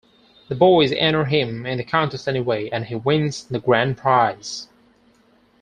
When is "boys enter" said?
0.55-1.25